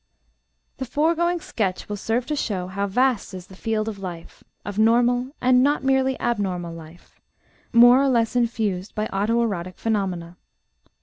[0.77, 4.79] The foregoing sketch will serve to show how vast is the field of life of
[4.79, 7.21] normal and not merely abnormal life
[7.71, 10.37] more or less infused by auto erotic phenomena.